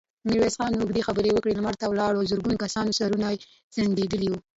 [0.27, 3.27] ميرويس خان اوږدې خبرې وکړې، لمر ته د ولاړو زرګونو کسانو سرونه
[3.73, 4.39] ځړېدلي وو.